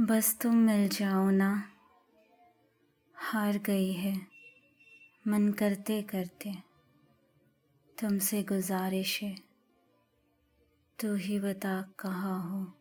[0.00, 1.72] बस तुम मिल जाओ ना।
[3.14, 4.26] हार गई है।
[5.28, 6.54] मन करते करते
[8.00, 9.36] तुमसे गुजारिश है।
[11.00, 12.72] तू ही बता कहाँ हो।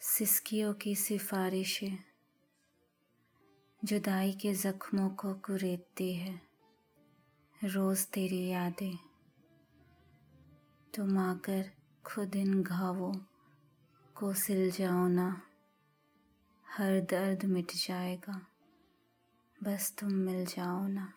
[0.00, 2.04] सिस्कियों की सिफारिश है।
[3.84, 6.42] जुदाई के ज़ख्मों को कुरेदती है।
[7.64, 8.98] रोज़ तेरी यादें।
[10.94, 11.70] तुम आकर
[12.06, 13.14] खुद इन घावों
[14.14, 15.48] को सिल जाओ ना।
[16.76, 18.46] हर दर्द मिट जाएगा।
[19.62, 21.12] बस तुम मिल जाओ ना।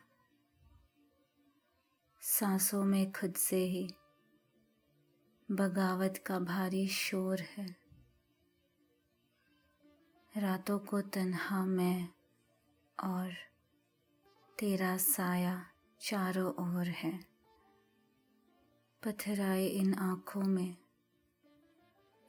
[2.21, 3.89] सांसों में खुद से ही
[5.51, 7.75] बगावत का भारी शोर है।
[10.37, 12.09] रातों को तन्हा मैं
[13.03, 13.33] और
[14.59, 17.25] तेरा साया चारों ओर है।
[19.03, 20.77] पथराए इन आँखों में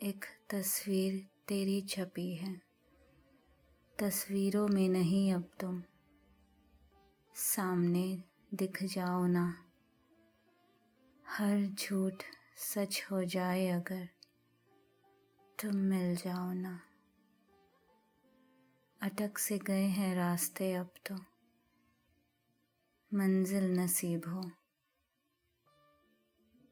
[0.03, 2.66] एक तस्वीर तेरी छपी है।
[3.99, 5.83] तस्वीरों में नहीं अब तुम।
[7.35, 9.65] सामने दिख जाओ ना।
[11.29, 12.23] हर झूठ
[12.57, 14.09] सच हो जाए अगर
[15.63, 16.81] तुम मिल जाओ ना।
[19.03, 21.15] अटक से गए हैं रास्ते अब तो।
[23.15, 24.51] मंजिल नसीब हो।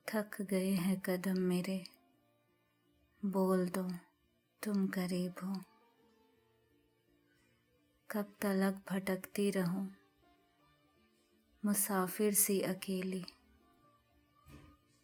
[0.09, 1.85] थक गए हैं कदम मेरे।
[3.25, 3.91] बोल दो
[4.63, 5.74] तुम करीब हो।
[8.15, 9.85] कब तलक भटकती रहूँ,
[11.63, 13.23] मुसाफिर सी अकेली।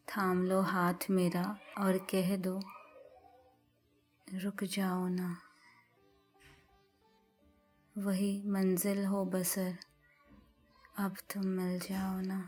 [0.09, 1.43] थाम लो हाथ मेरा
[1.79, 2.55] और कह दो,
[4.29, 5.37] रुक जाओ ना।
[7.97, 9.75] वही मंजिल हो बसर,
[10.99, 12.41] अब तुम मिल जाओ ना,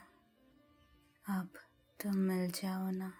[1.24, 1.58] अब
[2.00, 3.12] तुम मिल जाओ ना।